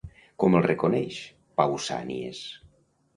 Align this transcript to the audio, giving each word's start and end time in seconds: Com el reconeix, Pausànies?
Com 0.43 0.55
el 0.59 0.63
reconeix, 0.65 1.19
Pausànies? 1.61 2.41